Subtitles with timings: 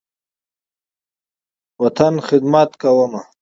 [1.81, 3.21] وطن، خدمت کومه